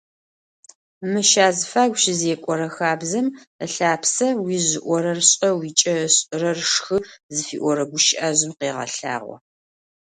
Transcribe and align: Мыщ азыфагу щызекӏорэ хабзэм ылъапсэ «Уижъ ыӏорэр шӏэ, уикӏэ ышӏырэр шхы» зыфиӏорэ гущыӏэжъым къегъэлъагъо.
Мыщ 1.11 1.31
азыфагу 1.47 1.97
щызекӏорэ 2.01 2.67
хабзэм 2.75 3.27
ылъапсэ 3.65 4.27
«Уижъ 4.43 4.71
ыӏорэр 4.89 5.19
шӏэ, 5.29 5.49
уикӏэ 5.59 5.95
ышӏырэр 6.05 6.59
шхы» 6.71 6.97
зыфиӏорэ 7.35 7.83
гущыӏэжъым 7.91 8.51
къегъэлъагъо. 8.59 9.35